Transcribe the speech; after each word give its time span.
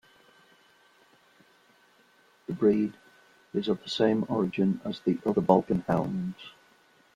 The 2.47 2.53
breed 2.53 2.95
is 3.53 3.67
of 3.67 3.83
the 3.83 3.89
same 3.91 4.25
origin 4.29 4.81
as 4.83 4.99
the 5.01 5.19
other 5.27 5.41
Balkan 5.41 5.81
hounds. 5.87 6.37